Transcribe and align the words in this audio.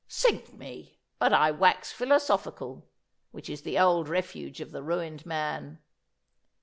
Sink 0.07 0.51
me, 0.55 0.97
but 1.19 1.31
I 1.31 1.51
wax 1.51 1.91
philosophical, 1.91 2.89
which 3.29 3.51
is 3.51 3.61
the 3.61 3.77
old 3.77 4.09
refuge 4.09 4.59
of 4.59 4.71
the 4.71 4.81
ruined 4.81 5.27
man. 5.27 5.77